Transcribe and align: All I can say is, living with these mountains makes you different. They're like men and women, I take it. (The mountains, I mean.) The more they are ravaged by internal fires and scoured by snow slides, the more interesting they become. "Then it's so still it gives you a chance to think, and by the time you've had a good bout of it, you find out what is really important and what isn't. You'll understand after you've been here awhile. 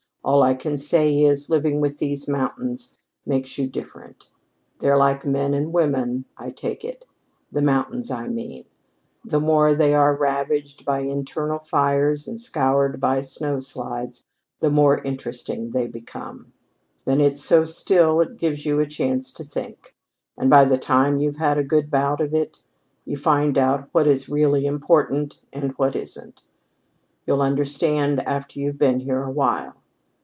All 0.23 0.43
I 0.43 0.53
can 0.53 0.77
say 0.77 1.19
is, 1.23 1.49
living 1.49 1.81
with 1.81 1.97
these 1.97 2.27
mountains 2.27 2.95
makes 3.25 3.57
you 3.57 3.65
different. 3.67 4.27
They're 4.79 4.95
like 4.95 5.25
men 5.25 5.55
and 5.55 5.73
women, 5.73 6.25
I 6.37 6.51
take 6.51 6.85
it. 6.85 7.05
(The 7.51 7.63
mountains, 7.63 8.11
I 8.11 8.27
mean.) 8.27 8.65
The 9.25 9.39
more 9.39 9.73
they 9.73 9.95
are 9.95 10.15
ravaged 10.15 10.85
by 10.85 10.99
internal 10.99 11.57
fires 11.57 12.27
and 12.27 12.39
scoured 12.39 12.99
by 12.99 13.21
snow 13.21 13.59
slides, 13.61 14.23
the 14.59 14.69
more 14.69 15.01
interesting 15.01 15.71
they 15.71 15.87
become. 15.87 16.53
"Then 17.05 17.19
it's 17.19 17.41
so 17.43 17.65
still 17.65 18.21
it 18.21 18.37
gives 18.37 18.63
you 18.63 18.79
a 18.79 18.85
chance 18.85 19.31
to 19.31 19.43
think, 19.43 19.95
and 20.37 20.51
by 20.51 20.65
the 20.65 20.77
time 20.77 21.19
you've 21.19 21.37
had 21.37 21.57
a 21.57 21.63
good 21.63 21.89
bout 21.89 22.21
of 22.21 22.31
it, 22.35 22.61
you 23.05 23.17
find 23.17 23.57
out 23.57 23.89
what 23.91 24.05
is 24.05 24.29
really 24.29 24.67
important 24.67 25.39
and 25.51 25.71
what 25.77 25.95
isn't. 25.95 26.43
You'll 27.25 27.41
understand 27.41 28.19
after 28.27 28.59
you've 28.59 28.77
been 28.77 28.99
here 28.99 29.23
awhile. 29.23 29.77